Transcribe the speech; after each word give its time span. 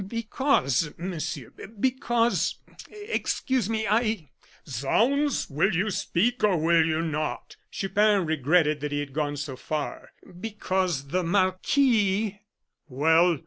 "Because, 0.07 0.91
Monsieur, 0.97 1.51
because 1.79 2.55
excuse 2.89 3.69
me 3.69 3.87
I" 3.87 4.31
"Zounds! 4.67 5.47
will 5.47 5.75
you 5.75 5.91
speak, 5.91 6.43
or 6.43 6.57
will 6.57 6.83
you 6.83 7.03
not?" 7.03 7.55
Chupin 7.69 8.25
regretted 8.25 8.79
that 8.79 8.91
he 8.91 8.99
had 8.99 9.13
gone 9.13 9.37
so 9.37 9.55
far. 9.55 10.09
"Because 10.39 11.09
the 11.09 11.21
marquis" 11.21 12.41
"Well?" 12.89 13.37